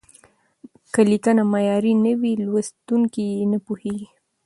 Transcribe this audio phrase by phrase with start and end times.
[0.93, 4.09] که لیکنه معیاري نه وي، لوستونکي یې نه پوهېږي.